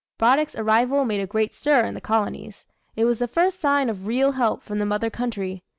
[0.17, 2.65] Braddock's arrival made a great stir in the colonies.
[2.95, 5.61] It was the first sign of real help from the Mother Country.